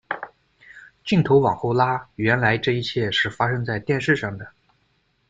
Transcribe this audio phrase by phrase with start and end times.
[1.05, 4.47] 镜头往后拉，原来这一切是发生在电视上的。